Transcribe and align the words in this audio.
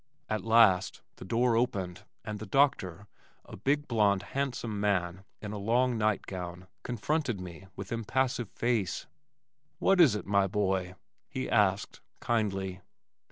At 0.27 0.43
last 0.43 1.03
the 1.17 1.25
door 1.25 1.55
opened 1.55 2.05
and 2.25 2.39
the 2.39 2.47
doctor, 2.47 3.05
a 3.45 3.55
big 3.55 3.87
blonde 3.87 4.23
handsome 4.33 4.79
man 4.79 5.25
in 5.43 5.51
a 5.51 5.59
long 5.59 5.95
night 5.95 6.23
gown, 6.25 6.65
confronted 6.81 7.39
me 7.39 7.67
with 7.75 7.91
impassive 7.91 8.49
face. 8.49 9.05
"What 9.77 10.01
is 10.01 10.15
it, 10.15 10.25
my 10.25 10.47
boy?" 10.47 10.95
he 11.29 11.47
asked 11.47 12.01
kindly. 12.19 12.81